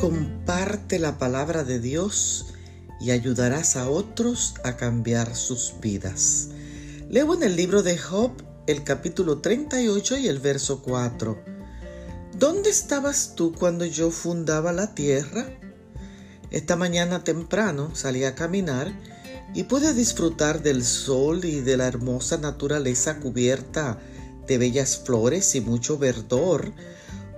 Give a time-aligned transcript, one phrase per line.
[0.00, 2.54] comparte la palabra de Dios
[3.02, 6.48] y ayudarás a otros a cambiar sus vidas.
[7.10, 8.30] Leo en el libro de Job
[8.66, 11.44] el capítulo 38 y el verso 4.
[12.38, 15.44] ¿Dónde estabas tú cuando yo fundaba la tierra?
[16.50, 18.98] Esta mañana temprano salí a caminar
[19.52, 23.98] y pude disfrutar del sol y de la hermosa naturaleza cubierta
[24.46, 26.72] de bellas flores y mucho verdor,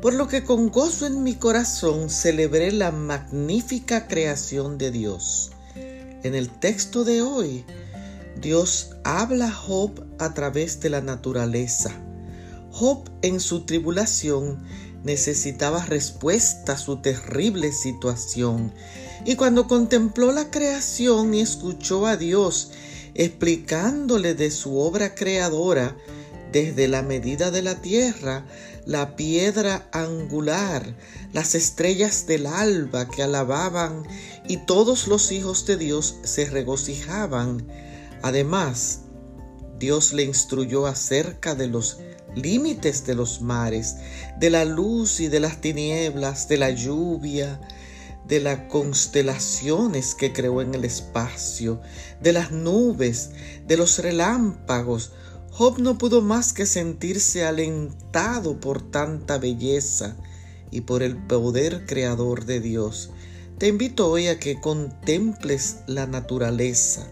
[0.03, 5.53] por lo que con gozo en mi corazón celebré la magnífica creación de Dios.
[5.76, 7.64] En el texto de hoy,
[8.40, 11.93] Dios habla a Job a través de la naturaleza.
[12.73, 14.64] Job en su tribulación
[15.04, 18.73] necesitaba respuesta a su terrible situación
[19.25, 22.73] y cuando contempló la creación y escuchó a Dios
[23.14, 25.96] explicándole de su obra creadora,
[26.52, 28.44] desde la medida de la tierra,
[28.84, 30.94] la piedra angular,
[31.32, 34.03] las estrellas del alba que alababan
[34.47, 37.67] y todos los hijos de Dios se regocijaban.
[38.22, 39.00] Además,
[39.78, 41.98] Dios le instruyó acerca de los
[42.36, 43.97] límites de los mares,
[44.39, 47.61] de la luz y de las tinieblas, de la lluvia,
[48.27, 51.81] de las constelaciones que creó en el espacio,
[52.20, 53.31] de las nubes,
[53.66, 55.12] de los relámpagos.
[55.55, 60.17] Job no pudo más que sentirse alentado por tanta belleza
[60.70, 63.11] y por el poder creador de Dios.
[63.59, 67.06] Te invito hoy a que contemples la naturaleza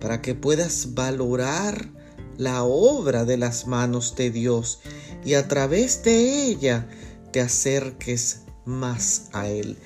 [0.00, 1.90] para que puedas valorar
[2.38, 4.80] la obra de las manos de Dios
[5.22, 6.88] y a través de ella
[7.32, 9.76] te acerques más a Él.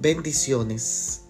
[0.00, 1.23] Bendiciones.